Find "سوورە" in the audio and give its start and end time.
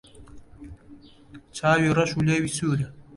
2.57-2.87